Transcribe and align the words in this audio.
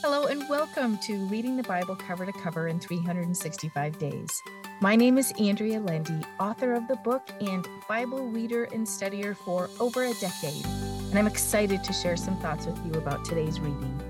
Hello, 0.00 0.26
and 0.26 0.48
welcome 0.48 0.96
to 0.98 1.16
Reading 1.26 1.56
the 1.56 1.64
Bible 1.64 1.96
Cover 1.96 2.24
to 2.24 2.30
Cover 2.30 2.68
in 2.68 2.78
365 2.78 3.98
Days. 3.98 4.42
My 4.80 4.94
name 4.94 5.18
is 5.18 5.32
Andrea 5.40 5.80
Lendy, 5.80 6.20
author 6.38 6.74
of 6.74 6.86
the 6.86 6.94
book 6.94 7.28
and 7.40 7.66
Bible 7.88 8.28
reader 8.28 8.64
and 8.66 8.86
studier 8.86 9.36
for 9.36 9.68
over 9.80 10.04
a 10.04 10.14
decade, 10.14 10.64
and 10.64 11.18
I'm 11.18 11.26
excited 11.26 11.82
to 11.82 11.92
share 11.92 12.16
some 12.16 12.36
thoughts 12.36 12.64
with 12.64 12.78
you 12.86 12.92
about 12.92 13.24
today's 13.24 13.58
reading. 13.58 14.00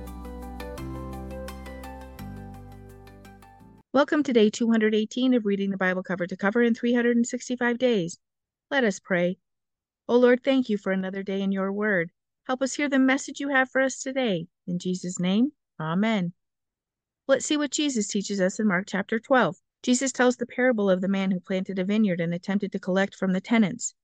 Welcome 3.94 4.22
to 4.24 4.32
day 4.34 4.50
218 4.50 5.32
of 5.32 5.46
Reading 5.46 5.70
the 5.70 5.78
Bible 5.78 6.02
Cover 6.02 6.26
to 6.26 6.36
Cover 6.36 6.62
in 6.62 6.74
365 6.74 7.78
Days. 7.78 8.18
Let 8.70 8.84
us 8.84 8.98
pray. 8.98 9.38
O 10.06 10.16
oh 10.16 10.18
Lord, 10.18 10.44
thank 10.44 10.68
you 10.68 10.76
for 10.76 10.92
another 10.92 11.22
day 11.22 11.40
in 11.40 11.50
your 11.50 11.72
word. 11.72 12.10
Help 12.46 12.60
us 12.60 12.74
hear 12.74 12.90
the 12.90 12.98
message 12.98 13.40
you 13.40 13.48
have 13.48 13.70
for 13.70 13.80
us 13.80 14.02
today. 14.02 14.48
In 14.66 14.78
Jesus' 14.78 15.18
name, 15.18 15.52
Amen. 15.80 16.32
Let's 17.28 17.46
see 17.46 17.56
what 17.56 17.70
Jesus 17.70 18.08
teaches 18.08 18.40
us 18.40 18.58
in 18.58 18.66
Mark 18.66 18.86
chapter 18.88 19.20
12. 19.20 19.56
Jesus 19.82 20.10
tells 20.10 20.36
the 20.36 20.46
parable 20.46 20.90
of 20.90 21.00
the 21.00 21.08
man 21.08 21.30
who 21.30 21.38
planted 21.38 21.78
a 21.78 21.84
vineyard 21.84 22.20
and 22.20 22.34
attempted 22.34 22.72
to 22.72 22.80
collect 22.80 23.14
from 23.14 23.32
the 23.32 23.40
tenants. 23.40 23.94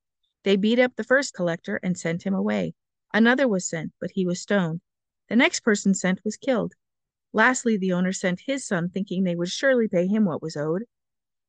They 0.44 0.54
beat 0.54 0.78
up 0.78 0.94
the 0.94 1.02
first 1.02 1.34
collector 1.34 1.80
and 1.82 1.98
sent 1.98 2.22
him 2.22 2.34
away. 2.34 2.74
Another 3.12 3.48
was 3.48 3.68
sent, 3.68 3.92
but 4.00 4.12
he 4.12 4.24
was 4.24 4.40
stoned. 4.40 4.82
The 5.28 5.36
next 5.36 5.60
person 5.60 5.94
sent 5.94 6.24
was 6.24 6.36
killed. 6.36 6.74
Lastly, 7.32 7.76
the 7.76 7.92
owner 7.92 8.12
sent 8.12 8.42
his 8.46 8.64
son, 8.64 8.90
thinking 8.90 9.24
they 9.24 9.34
would 9.34 9.48
surely 9.48 9.88
pay 9.88 10.06
him 10.06 10.26
what 10.26 10.42
was 10.42 10.56
owed. 10.56 10.84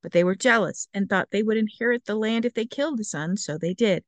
But 0.01 0.11
they 0.11 0.23
were 0.23 0.33
jealous 0.33 0.87
and 0.91 1.07
thought 1.07 1.29
they 1.29 1.43
would 1.43 1.57
inherit 1.57 2.05
the 2.05 2.15
land 2.15 2.45
if 2.45 2.55
they 2.55 2.65
killed 2.65 2.97
the 2.97 3.03
son, 3.03 3.37
so 3.37 3.59
they 3.59 3.75
did. 3.75 4.03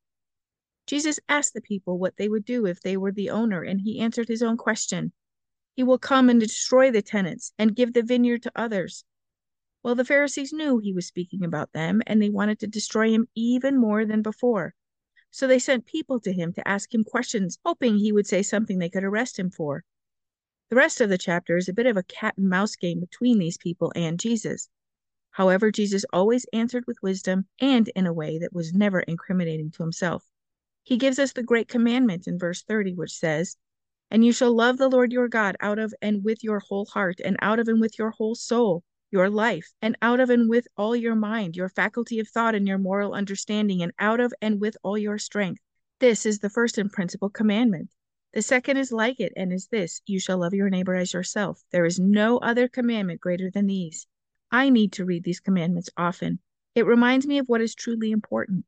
Jesus 0.88 1.20
asked 1.30 1.54
the 1.54 1.62
people 1.62 2.00
what 2.00 2.18
they 2.18 2.28
would 2.28 2.46
do 2.46 2.66
if 2.66 2.82
they 2.82 2.98
were 2.98 3.12
the 3.12 3.30
owner, 3.30 3.62
and 3.62 3.82
he 3.82 4.00
answered 4.00 4.30
his 4.30 4.42
own 4.42 4.58
question. 4.58 5.12
He 5.78 5.84
will 5.84 6.00
come 6.00 6.28
and 6.28 6.40
destroy 6.40 6.90
the 6.90 7.04
tenants 7.04 7.54
and 7.60 7.76
give 7.76 7.94
the 7.94 8.02
vineyard 8.02 8.42
to 8.42 8.52
others. 8.56 9.06
Well, 9.84 9.94
the 9.94 10.04
Pharisees 10.04 10.52
knew 10.52 10.80
he 10.80 10.92
was 10.92 11.06
speaking 11.06 11.44
about 11.44 11.72
them, 11.72 12.02
and 12.08 12.20
they 12.20 12.32
wanted 12.32 12.58
to 12.62 12.68
destroy 12.68 13.12
him 13.12 13.28
even 13.36 13.78
more 13.78 14.04
than 14.04 14.24
before. 14.24 14.74
So 15.30 15.46
they 15.46 15.60
sent 15.60 15.86
people 15.86 16.20
to 16.22 16.34
him 16.34 16.52
to 16.54 16.68
ask 16.68 16.92
him 16.92 17.04
questions, 17.04 17.60
hoping 17.64 17.98
he 17.98 18.12
would 18.12 18.26
say 18.26 18.42
something 18.42 18.80
they 18.80 18.90
could 18.90 19.04
arrest 19.04 19.38
him 19.38 19.52
for. 19.52 19.84
The 20.72 20.76
rest 20.76 21.00
of 21.00 21.10
the 21.10 21.18
chapter 21.20 21.58
is 21.58 21.70
a 21.70 21.74
bit 21.74 21.86
of 21.86 21.96
a 21.96 22.02
cat 22.02 22.34
and 22.38 22.50
mouse 22.50 22.76
game 22.76 23.00
between 23.00 23.38
these 23.38 23.60
people 23.60 23.94
and 23.96 24.20
Jesus. 24.20 24.70
However, 25.30 25.70
Jesus 25.70 26.06
always 26.12 26.48
answered 26.54 26.86
with 26.88 27.04
wisdom 27.04 27.46
and 27.62 27.88
in 27.90 28.08
a 28.08 28.14
way 28.14 28.40
that 28.40 28.52
was 28.52 28.74
never 28.74 29.02
incriminating 29.02 29.70
to 29.70 29.84
himself. 29.84 30.26
He 30.82 30.98
gives 30.98 31.20
us 31.20 31.34
the 31.34 31.44
great 31.44 31.68
commandment 31.68 32.28
in 32.28 32.40
verse 32.40 32.64
30, 32.64 32.96
which 32.96 33.14
says, 33.14 33.58
and 34.10 34.24
you 34.24 34.32
shall 34.32 34.56
love 34.56 34.78
the 34.78 34.88
Lord 34.88 35.12
your 35.12 35.28
God 35.28 35.58
out 35.60 35.80
of 35.80 35.94
and 36.02 36.24
with 36.24 36.44
your 36.44 36.60
whole 36.60 36.86
heart, 36.86 37.20
and 37.24 37.36
out 37.42 37.60
of 37.60 37.68
and 37.68 37.82
with 37.82 38.00
your 38.00 38.12
whole 38.12 38.36
soul, 38.36 38.84
your 39.12 39.30
life, 39.30 39.74
and 39.82 39.98
out 40.02 40.20
of 40.20 40.30
and 40.30 40.50
with 40.50 40.68
all 40.78 40.96
your 40.96 41.16
mind, 41.16 41.56
your 41.56 41.70
faculty 41.70 42.20
of 42.20 42.28
thought, 42.28 42.56
and 42.56 42.68
your 42.68 42.78
moral 42.78 43.14
understanding, 43.14 43.82
and 43.82 43.92
out 44.00 44.20
of 44.20 44.34
and 44.42 44.62
with 44.62 44.78
all 44.84 44.98
your 44.98 45.18
strength. 45.18 45.62
This 46.00 46.26
is 46.26 46.40
the 46.40 46.50
first 46.50 46.78
and 46.78 46.92
principal 46.92 47.30
commandment. 47.30 47.90
The 48.34 48.42
second 48.42 48.78
is 48.78 48.92
like 48.92 49.20
it, 49.20 49.34
and 49.36 49.52
is 49.52 49.68
this 49.68 50.02
You 50.06 50.20
shall 50.20 50.38
love 50.38 50.54
your 50.54 50.70
neighbor 50.70 50.96
as 50.96 51.14
yourself. 51.14 51.62
There 51.72 51.86
is 51.86 52.00
no 52.00 52.38
other 52.38 52.68
commandment 52.68 53.20
greater 53.20 53.52
than 53.52 53.68
these. 53.68 54.08
I 54.52 54.70
need 54.70 54.94
to 54.94 55.06
read 55.06 55.24
these 55.24 55.42
commandments 55.42 55.90
often. 55.98 56.40
It 56.76 56.86
reminds 56.86 57.28
me 57.28 57.40
of 57.40 57.48
what 57.48 57.62
is 57.62 57.76
truly 57.76 58.12
important. 58.12 58.66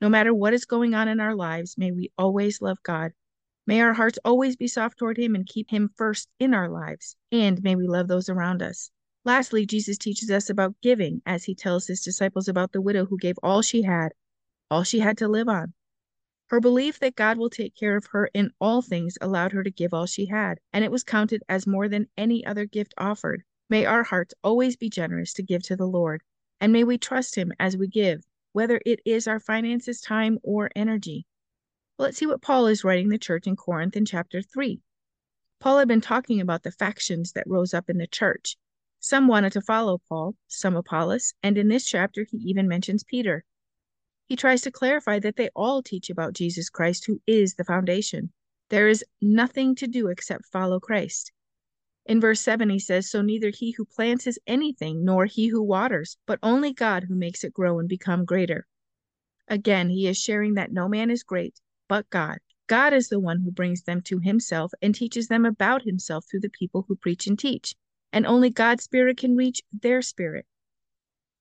No 0.00 0.08
matter 0.08 0.32
what 0.32 0.54
is 0.54 0.64
going 0.64 0.94
on 0.94 1.08
in 1.08 1.20
our 1.20 1.34
lives, 1.34 1.76
may 1.76 1.90
we 1.90 2.12
always 2.16 2.62
love 2.62 2.82
God 2.82 3.12
May 3.68 3.82
our 3.82 3.92
hearts 3.92 4.18
always 4.24 4.56
be 4.56 4.66
soft 4.66 4.96
toward 4.96 5.18
Him 5.18 5.34
and 5.34 5.46
keep 5.46 5.68
Him 5.68 5.90
first 5.94 6.30
in 6.40 6.54
our 6.54 6.70
lives, 6.70 7.16
and 7.30 7.62
may 7.62 7.76
we 7.76 7.86
love 7.86 8.08
those 8.08 8.30
around 8.30 8.62
us. 8.62 8.90
Lastly, 9.26 9.66
Jesus 9.66 9.98
teaches 9.98 10.30
us 10.30 10.48
about 10.48 10.80
giving 10.80 11.20
as 11.26 11.44
He 11.44 11.54
tells 11.54 11.86
His 11.86 12.00
disciples 12.00 12.48
about 12.48 12.72
the 12.72 12.80
widow 12.80 13.04
who 13.04 13.18
gave 13.18 13.38
all 13.42 13.60
she 13.60 13.82
had, 13.82 14.14
all 14.70 14.84
she 14.84 15.00
had 15.00 15.18
to 15.18 15.28
live 15.28 15.50
on. 15.50 15.74
Her 16.46 16.60
belief 16.60 16.98
that 17.00 17.14
God 17.14 17.36
will 17.36 17.50
take 17.50 17.74
care 17.74 17.94
of 17.94 18.06
her 18.06 18.30
in 18.32 18.52
all 18.58 18.80
things 18.80 19.18
allowed 19.20 19.52
her 19.52 19.62
to 19.62 19.70
give 19.70 19.92
all 19.92 20.06
she 20.06 20.24
had, 20.24 20.60
and 20.72 20.82
it 20.82 20.90
was 20.90 21.04
counted 21.04 21.42
as 21.46 21.66
more 21.66 21.90
than 21.90 22.08
any 22.16 22.46
other 22.46 22.64
gift 22.64 22.94
offered. 22.96 23.42
May 23.68 23.84
our 23.84 24.04
hearts 24.04 24.32
always 24.42 24.76
be 24.76 24.88
generous 24.88 25.34
to 25.34 25.42
give 25.42 25.62
to 25.64 25.76
the 25.76 25.84
Lord, 25.84 26.22
and 26.58 26.72
may 26.72 26.84
we 26.84 26.96
trust 26.96 27.34
Him 27.34 27.52
as 27.60 27.76
we 27.76 27.86
give, 27.86 28.24
whether 28.54 28.80
it 28.86 29.00
is 29.04 29.28
our 29.28 29.38
finances, 29.38 30.00
time, 30.00 30.38
or 30.42 30.70
energy. 30.74 31.26
Let's 32.00 32.16
see 32.16 32.26
what 32.26 32.42
Paul 32.42 32.68
is 32.68 32.84
writing 32.84 33.08
the 33.08 33.18
church 33.18 33.48
in 33.48 33.56
Corinth 33.56 33.96
in 33.96 34.04
chapter 34.04 34.40
3. 34.40 34.80
Paul 35.58 35.78
had 35.80 35.88
been 35.88 36.00
talking 36.00 36.40
about 36.40 36.62
the 36.62 36.70
factions 36.70 37.32
that 37.32 37.48
rose 37.48 37.74
up 37.74 37.90
in 37.90 37.98
the 37.98 38.06
church. 38.06 38.56
Some 39.00 39.26
wanted 39.26 39.52
to 39.54 39.60
follow 39.60 40.00
Paul, 40.08 40.36
some 40.46 40.76
Apollos, 40.76 41.34
and 41.42 41.58
in 41.58 41.66
this 41.66 41.84
chapter 41.84 42.24
he 42.30 42.36
even 42.36 42.68
mentions 42.68 43.02
Peter. 43.02 43.44
He 44.26 44.36
tries 44.36 44.60
to 44.60 44.70
clarify 44.70 45.18
that 45.18 45.34
they 45.34 45.50
all 45.56 45.82
teach 45.82 46.08
about 46.08 46.34
Jesus 46.34 46.70
Christ, 46.70 47.06
who 47.06 47.20
is 47.26 47.54
the 47.54 47.64
foundation. 47.64 48.32
There 48.68 48.86
is 48.86 49.04
nothing 49.20 49.74
to 49.74 49.88
do 49.88 50.06
except 50.06 50.46
follow 50.46 50.78
Christ. 50.78 51.32
In 52.06 52.20
verse 52.20 52.40
7, 52.40 52.70
he 52.70 52.78
says, 52.78 53.10
So 53.10 53.22
neither 53.22 53.50
he 53.50 53.72
who 53.72 53.84
plants 53.84 54.28
is 54.28 54.38
anything, 54.46 55.04
nor 55.04 55.26
he 55.26 55.48
who 55.48 55.62
waters, 55.64 56.16
but 56.26 56.38
only 56.44 56.72
God 56.72 57.04
who 57.08 57.16
makes 57.16 57.42
it 57.42 57.52
grow 57.52 57.80
and 57.80 57.88
become 57.88 58.24
greater. 58.24 58.68
Again, 59.48 59.90
he 59.90 60.06
is 60.06 60.16
sharing 60.16 60.54
that 60.54 60.70
no 60.70 60.88
man 60.88 61.10
is 61.10 61.24
great, 61.24 61.60
but 61.88 62.08
God. 62.10 62.38
God 62.66 62.92
is 62.92 63.08
the 63.08 63.18
one 63.18 63.40
who 63.40 63.50
brings 63.50 63.82
them 63.82 64.02
to 64.02 64.18
himself 64.18 64.72
and 64.82 64.94
teaches 64.94 65.28
them 65.28 65.46
about 65.46 65.82
himself 65.82 66.26
through 66.30 66.40
the 66.40 66.50
people 66.50 66.84
who 66.86 66.96
preach 66.96 67.26
and 67.26 67.38
teach. 67.38 67.74
And 68.12 68.26
only 68.26 68.50
God's 68.50 68.84
Spirit 68.84 69.16
can 69.16 69.36
reach 69.36 69.62
their 69.72 70.02
spirit. 70.02 70.46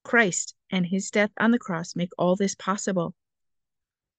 Christ 0.03 0.55
and 0.71 0.85
his 0.85 1.11
death 1.11 1.31
on 1.37 1.51
the 1.51 1.59
cross 1.59 1.95
make 1.95 2.11
all 2.17 2.37
this 2.37 2.55
possible. 2.55 3.13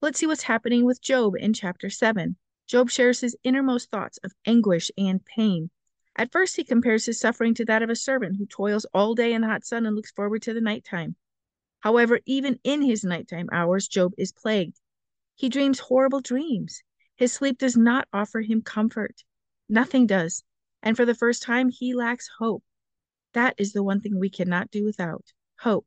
Let's 0.02 0.18
see 0.18 0.26
what's 0.26 0.42
happening 0.42 0.84
with 0.84 1.00
Job 1.00 1.34
in 1.38 1.54
chapter 1.54 1.88
7. 1.88 2.36
Job 2.66 2.90
shares 2.90 3.20
his 3.20 3.36
innermost 3.42 3.90
thoughts 3.90 4.18
of 4.18 4.34
anguish 4.44 4.90
and 4.98 5.24
pain. 5.24 5.70
At 6.14 6.30
first, 6.30 6.56
he 6.56 6.64
compares 6.64 7.06
his 7.06 7.18
suffering 7.18 7.54
to 7.54 7.64
that 7.64 7.82
of 7.82 7.88
a 7.88 7.96
servant 7.96 8.36
who 8.36 8.44
toils 8.44 8.84
all 8.92 9.14
day 9.14 9.32
in 9.32 9.40
the 9.40 9.48
hot 9.48 9.64
sun 9.64 9.86
and 9.86 9.96
looks 9.96 10.10
forward 10.10 10.42
to 10.42 10.52
the 10.52 10.60
nighttime. 10.60 11.16
However, 11.80 12.20
even 12.26 12.60
in 12.64 12.82
his 12.82 13.02
nighttime 13.02 13.48
hours, 13.50 13.88
Job 13.88 14.12
is 14.18 14.32
plagued. 14.32 14.78
He 15.38 15.48
dreams 15.48 15.78
horrible 15.78 16.20
dreams. 16.20 16.82
His 17.14 17.32
sleep 17.32 17.58
does 17.58 17.76
not 17.76 18.08
offer 18.12 18.40
him 18.40 18.60
comfort. 18.60 19.22
Nothing 19.68 20.04
does. 20.04 20.42
And 20.82 20.96
for 20.96 21.04
the 21.04 21.14
first 21.14 21.44
time, 21.44 21.68
he 21.68 21.94
lacks 21.94 22.28
hope. 22.40 22.64
That 23.34 23.54
is 23.56 23.72
the 23.72 23.84
one 23.84 24.00
thing 24.00 24.18
we 24.18 24.30
cannot 24.30 24.72
do 24.72 24.84
without 24.84 25.32
hope. 25.60 25.86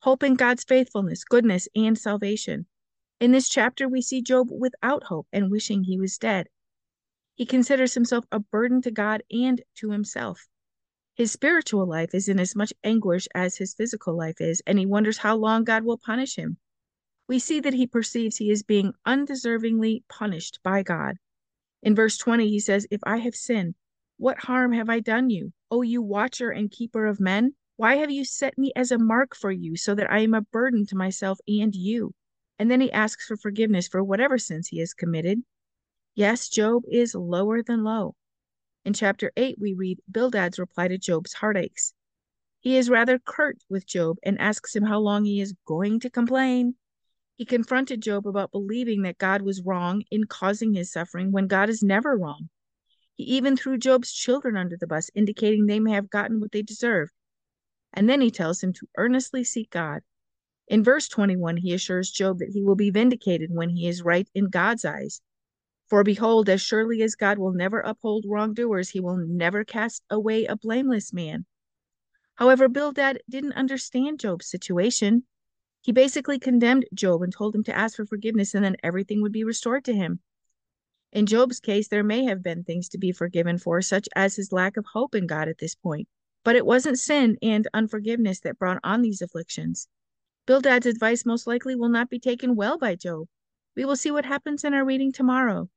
Hope 0.00 0.22
in 0.22 0.36
God's 0.36 0.64
faithfulness, 0.64 1.22
goodness, 1.22 1.68
and 1.76 1.98
salvation. 1.98 2.64
In 3.20 3.30
this 3.30 3.50
chapter, 3.50 3.86
we 3.86 4.00
see 4.00 4.22
Job 4.22 4.48
without 4.50 5.04
hope 5.04 5.28
and 5.34 5.50
wishing 5.50 5.84
he 5.84 5.98
was 5.98 6.16
dead. 6.16 6.48
He 7.34 7.44
considers 7.44 7.92
himself 7.92 8.24
a 8.32 8.40
burden 8.40 8.80
to 8.80 8.90
God 8.90 9.22
and 9.30 9.60
to 9.74 9.90
himself. 9.90 10.48
His 11.14 11.30
spiritual 11.30 11.86
life 11.86 12.14
is 12.14 12.26
in 12.26 12.40
as 12.40 12.56
much 12.56 12.72
anguish 12.82 13.28
as 13.34 13.58
his 13.58 13.74
physical 13.74 14.16
life 14.16 14.40
is, 14.40 14.62
and 14.66 14.78
he 14.78 14.86
wonders 14.86 15.18
how 15.18 15.36
long 15.36 15.64
God 15.64 15.84
will 15.84 15.98
punish 15.98 16.36
him 16.36 16.56
we 17.28 17.38
see 17.38 17.60
that 17.60 17.74
he 17.74 17.86
perceives 17.86 18.38
he 18.38 18.50
is 18.50 18.62
being 18.62 18.94
undeservingly 19.06 20.02
punished 20.08 20.58
by 20.62 20.82
God. 20.82 21.16
In 21.82 21.94
verse 21.94 22.16
20, 22.16 22.48
he 22.48 22.58
says, 22.58 22.86
If 22.90 23.00
I 23.04 23.18
have 23.18 23.34
sinned, 23.34 23.74
what 24.16 24.38
harm 24.38 24.72
have 24.72 24.88
I 24.88 25.00
done 25.00 25.30
you, 25.30 25.52
O 25.70 25.82
you 25.82 26.00
watcher 26.02 26.50
and 26.50 26.70
keeper 26.70 27.06
of 27.06 27.20
men? 27.20 27.54
Why 27.76 27.96
have 27.96 28.10
you 28.10 28.24
set 28.24 28.58
me 28.58 28.72
as 28.74 28.90
a 28.90 28.98
mark 28.98 29.36
for 29.36 29.52
you, 29.52 29.76
so 29.76 29.94
that 29.94 30.10
I 30.10 30.20
am 30.20 30.34
a 30.34 30.40
burden 30.40 30.86
to 30.86 30.96
myself 30.96 31.38
and 31.46 31.74
you? 31.74 32.14
And 32.58 32.70
then 32.70 32.80
he 32.80 32.90
asks 32.90 33.26
for 33.26 33.36
forgiveness 33.36 33.86
for 33.86 34.02
whatever 34.02 34.38
sins 34.38 34.66
he 34.66 34.80
has 34.80 34.94
committed. 34.94 35.42
Yes, 36.14 36.48
Job 36.48 36.82
is 36.90 37.14
lower 37.14 37.62
than 37.62 37.84
low. 37.84 38.16
In 38.84 38.94
chapter 38.94 39.30
8, 39.36 39.58
we 39.60 39.74
read 39.74 40.00
Bildad's 40.10 40.58
reply 40.58 40.88
to 40.88 40.98
Job's 40.98 41.34
heartaches. 41.34 41.92
He 42.58 42.76
is 42.76 42.90
rather 42.90 43.20
curt 43.20 43.58
with 43.68 43.86
Job 43.86 44.16
and 44.24 44.40
asks 44.40 44.74
him 44.74 44.82
how 44.82 44.98
long 44.98 45.24
he 45.24 45.40
is 45.40 45.54
going 45.66 46.00
to 46.00 46.10
complain. 46.10 46.74
He 47.38 47.44
confronted 47.44 48.02
Job 48.02 48.26
about 48.26 48.50
believing 48.50 49.02
that 49.02 49.16
God 49.16 49.42
was 49.42 49.62
wrong 49.62 50.02
in 50.10 50.24
causing 50.24 50.74
his 50.74 50.90
suffering 50.90 51.30
when 51.30 51.46
God 51.46 51.68
is 51.68 51.84
never 51.84 52.18
wrong. 52.18 52.48
He 53.14 53.22
even 53.36 53.56
threw 53.56 53.78
Job's 53.78 54.12
children 54.12 54.56
under 54.56 54.76
the 54.76 54.88
bus, 54.88 55.08
indicating 55.14 55.66
they 55.66 55.78
may 55.78 55.92
have 55.92 56.10
gotten 56.10 56.40
what 56.40 56.50
they 56.50 56.62
deserved. 56.62 57.12
And 57.92 58.10
then 58.10 58.20
he 58.20 58.32
tells 58.32 58.60
him 58.60 58.72
to 58.72 58.88
earnestly 58.96 59.44
seek 59.44 59.70
God. 59.70 60.02
In 60.66 60.82
verse 60.82 61.06
21, 61.06 61.58
he 61.58 61.72
assures 61.72 62.10
Job 62.10 62.40
that 62.40 62.50
he 62.52 62.64
will 62.64 62.74
be 62.74 62.90
vindicated 62.90 63.50
when 63.52 63.68
he 63.70 63.86
is 63.86 64.02
right 64.02 64.28
in 64.34 64.50
God's 64.50 64.84
eyes. 64.84 65.22
For 65.86 66.02
behold, 66.02 66.48
as 66.48 66.60
surely 66.60 67.02
as 67.02 67.14
God 67.14 67.38
will 67.38 67.52
never 67.52 67.78
uphold 67.78 68.24
wrongdoers, 68.26 68.90
he 68.90 68.98
will 68.98 69.16
never 69.16 69.62
cast 69.62 70.02
away 70.10 70.46
a 70.46 70.56
blameless 70.56 71.12
man. 71.12 71.46
However, 72.34 72.68
Bildad 72.68 73.22
didn't 73.30 73.52
understand 73.52 74.18
Job's 74.18 74.50
situation. 74.50 75.22
He 75.80 75.92
basically 75.92 76.38
condemned 76.38 76.86
Job 76.92 77.22
and 77.22 77.32
told 77.32 77.54
him 77.54 77.64
to 77.64 77.76
ask 77.76 77.96
for 77.96 78.04
forgiveness 78.04 78.54
and 78.54 78.64
then 78.64 78.76
everything 78.82 79.22
would 79.22 79.32
be 79.32 79.44
restored 79.44 79.84
to 79.84 79.94
him. 79.94 80.20
In 81.12 81.24
Job's 81.24 81.60
case, 81.60 81.88
there 81.88 82.04
may 82.04 82.24
have 82.24 82.42
been 82.42 82.64
things 82.64 82.88
to 82.90 82.98
be 82.98 83.12
forgiven 83.12 83.56
for, 83.56 83.80
such 83.80 84.08
as 84.14 84.36
his 84.36 84.52
lack 84.52 84.76
of 84.76 84.84
hope 84.86 85.14
in 85.14 85.26
God 85.26 85.48
at 85.48 85.58
this 85.58 85.74
point, 85.74 86.06
but 86.44 86.56
it 86.56 86.66
wasn't 86.66 86.98
sin 86.98 87.38
and 87.40 87.66
unforgiveness 87.72 88.40
that 88.40 88.58
brought 88.58 88.80
on 88.84 89.00
these 89.00 89.22
afflictions. 89.22 89.88
Bildad's 90.46 90.86
advice 90.86 91.24
most 91.24 91.46
likely 91.46 91.74
will 91.74 91.88
not 91.88 92.10
be 92.10 92.18
taken 92.18 92.56
well 92.56 92.76
by 92.76 92.94
Job. 92.94 93.28
We 93.74 93.84
will 93.84 93.96
see 93.96 94.10
what 94.10 94.26
happens 94.26 94.64
in 94.64 94.74
our 94.74 94.84
reading 94.84 95.12
tomorrow. 95.12 95.70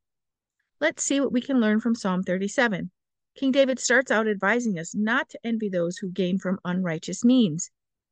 Let's 0.80 1.04
see 1.04 1.22
what 1.22 1.32
we 1.32 1.42
can 1.42 1.62
learn 1.62 1.80
from 1.80 1.96
Psalm 1.96 2.24
37. 2.24 2.90
King 3.36 3.52
David 3.52 3.80
starts 3.80 4.12
out 4.12 4.28
advising 4.28 4.78
us 4.78 4.96
not 4.96 5.30
to 5.30 5.40
envy 5.44 5.70
those 5.70 5.98
who 5.98 6.10
gain 6.10 6.40
from 6.40 6.60
unrighteous 6.66 7.24
means. 7.24 7.70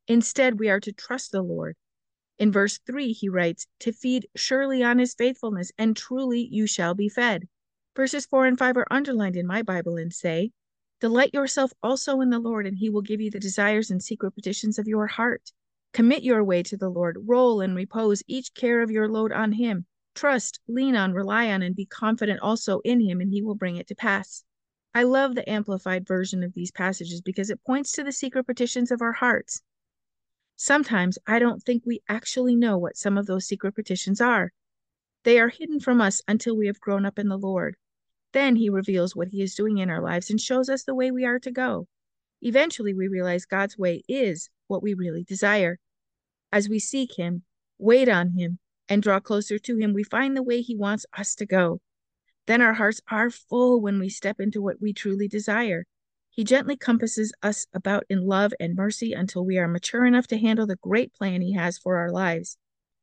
Instead, 0.09 0.57
we 0.57 0.69
are 0.69 0.79
to 0.79 0.91
trust 0.91 1.31
the 1.31 1.43
Lord. 1.43 1.75
In 2.39 2.51
verse 2.51 2.79
3, 2.79 3.13
he 3.13 3.29
writes, 3.29 3.67
To 3.81 3.91
feed 3.91 4.27
surely 4.35 4.81
on 4.81 4.97
his 4.97 5.13
faithfulness, 5.13 5.71
and 5.77 5.95
truly 5.95 6.47
you 6.51 6.65
shall 6.65 6.95
be 6.95 7.07
fed. 7.07 7.47
Verses 7.95 8.25
4 8.25 8.47
and 8.47 8.57
5 8.57 8.77
are 8.77 8.87
underlined 8.89 9.35
in 9.35 9.45
my 9.45 9.61
Bible 9.61 9.97
and 9.97 10.11
say, 10.11 10.51
Delight 10.99 11.31
yourself 11.33 11.73
also 11.83 12.21
in 12.21 12.31
the 12.31 12.39
Lord, 12.39 12.65
and 12.65 12.79
he 12.79 12.89
will 12.89 13.03
give 13.03 13.21
you 13.21 13.29
the 13.29 13.39
desires 13.39 13.91
and 13.91 14.01
secret 14.01 14.31
petitions 14.31 14.79
of 14.79 14.87
your 14.87 15.05
heart. 15.05 15.51
Commit 15.93 16.23
your 16.23 16.43
way 16.43 16.63
to 16.63 16.75
the 16.75 16.89
Lord, 16.89 17.17
roll 17.27 17.61
and 17.61 17.75
repose 17.75 18.23
each 18.25 18.55
care 18.55 18.81
of 18.81 18.89
your 18.89 19.07
load 19.07 19.31
on 19.31 19.51
him. 19.51 19.85
Trust, 20.15 20.59
lean 20.67 20.95
on, 20.95 21.13
rely 21.13 21.51
on, 21.51 21.61
and 21.61 21.75
be 21.75 21.85
confident 21.85 22.39
also 22.39 22.79
in 22.79 22.99
him, 22.99 23.21
and 23.21 23.31
he 23.31 23.43
will 23.43 23.53
bring 23.53 23.75
it 23.75 23.85
to 23.89 23.95
pass. 23.95 24.43
I 24.95 25.03
love 25.03 25.35
the 25.35 25.47
amplified 25.47 26.07
version 26.07 26.41
of 26.41 26.53
these 26.55 26.71
passages 26.71 27.21
because 27.21 27.51
it 27.51 27.63
points 27.63 27.91
to 27.91 28.03
the 28.03 28.11
secret 28.11 28.45
petitions 28.45 28.89
of 28.89 29.03
our 29.03 29.13
hearts. 29.13 29.61
Sometimes 30.61 31.17
I 31.25 31.39
don't 31.39 31.63
think 31.63 31.85
we 31.85 32.01
actually 32.09 32.53
know 32.53 32.77
what 32.77 32.97
some 32.97 33.17
of 33.17 33.27
those 33.27 33.47
secret 33.47 33.75
petitions 33.75 34.19
are. 34.19 34.51
They 35.23 35.39
are 35.39 35.47
hidden 35.47 35.79
from 35.79 36.01
us 36.01 36.21
until 36.27 36.57
we 36.57 36.67
have 36.67 36.81
grown 36.81 37.05
up 37.05 37.17
in 37.17 37.29
the 37.29 37.37
Lord. 37.37 37.77
Then 38.33 38.57
he 38.57 38.69
reveals 38.69 39.15
what 39.15 39.29
he 39.29 39.41
is 39.41 39.55
doing 39.55 39.77
in 39.77 39.89
our 39.89 40.01
lives 40.01 40.29
and 40.29 40.39
shows 40.39 40.67
us 40.67 40.83
the 40.83 40.93
way 40.93 41.11
we 41.11 41.23
are 41.23 41.39
to 41.39 41.49
go. 41.49 41.87
Eventually, 42.41 42.93
we 42.93 43.07
realize 43.07 43.45
God's 43.45 43.77
way 43.77 44.03
is 44.09 44.49
what 44.67 44.83
we 44.83 44.93
really 44.93 45.23
desire. 45.23 45.79
As 46.51 46.67
we 46.67 46.77
seek 46.77 47.17
him, 47.17 47.43
wait 47.77 48.09
on 48.09 48.31
him, 48.31 48.59
and 48.89 49.01
draw 49.01 49.21
closer 49.21 49.59
to 49.59 49.77
him, 49.77 49.93
we 49.93 50.03
find 50.03 50.35
the 50.35 50.43
way 50.43 50.59
he 50.59 50.75
wants 50.75 51.05
us 51.17 51.35
to 51.35 51.45
go. 51.45 51.79
Then 52.47 52.61
our 52.61 52.73
hearts 52.73 52.99
are 53.09 53.29
full 53.29 53.79
when 53.79 53.97
we 53.97 54.09
step 54.09 54.41
into 54.41 54.61
what 54.61 54.81
we 54.81 54.91
truly 54.91 55.29
desire. 55.29 55.85
He 56.39 56.45
gently 56.45 56.77
compasses 56.77 57.33
us 57.43 57.67
about 57.73 58.05
in 58.09 58.25
love 58.25 58.53
and 58.61 58.73
mercy 58.73 59.11
until 59.11 59.43
we 59.43 59.57
are 59.57 59.67
mature 59.67 60.05
enough 60.05 60.27
to 60.27 60.37
handle 60.37 60.65
the 60.65 60.77
great 60.77 61.13
plan 61.13 61.41
he 61.41 61.51
has 61.55 61.77
for 61.77 61.97
our 61.97 62.13
lives. 62.13 62.55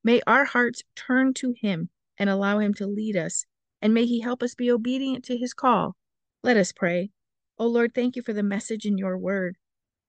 May 0.03 0.23
our 0.27 0.47
hearts 0.47 0.83
turn 0.95 1.35
to 1.35 1.53
him 1.61 1.91
and 2.17 2.31
allow 2.31 2.61
him 2.61 2.73
to 2.73 2.87
lead 2.87 3.15
us 3.15 3.45
and 3.83 3.93
may 3.93 4.07
He 4.07 4.21
help 4.21 4.43
us 4.43 4.55
be 4.55 4.71
obedient 4.71 5.25
to 5.27 5.37
His 5.37 5.55
call. 5.55 5.97
Let 6.43 6.57
us 6.57 6.73
pray. 6.73 7.11
O 7.59 7.67
Lord, 7.67 7.95
thank 7.95 8.17
you 8.17 8.23
for 8.23 8.33
the 8.33 8.43
message 8.43 8.87
in 8.87 8.97
your 8.99 9.19
word. 9.19 9.57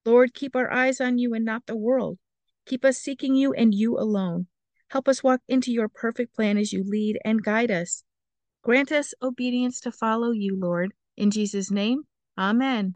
Lord, 0.05 0.33
keep 0.33 0.55
our 0.55 0.71
eyes 0.71 1.01
on 1.01 1.17
you 1.17 1.33
and 1.33 1.43
not 1.43 1.65
the 1.65 1.75
world. 1.75 2.17
Keep 2.65 2.85
us 2.85 2.97
seeking 2.97 3.35
you 3.35 3.53
and 3.53 3.73
you 3.73 3.97
alone. 3.97 4.47
Help 4.91 5.09
us 5.09 5.21
walk 5.21 5.41
into 5.49 5.71
your 5.71 5.89
perfect 5.89 6.33
plan 6.33 6.57
as 6.57 6.71
you 6.71 6.83
lead 6.87 7.19
and 7.25 7.43
guide 7.43 7.71
us. 7.71 8.03
Grant 8.63 8.91
us 8.91 9.13
obedience 9.21 9.81
to 9.81 9.91
follow 9.91 10.31
you, 10.31 10.57
Lord. 10.57 10.93
In 11.17 11.29
Jesus' 11.29 11.69
name, 11.69 12.03
Amen. 12.37 12.95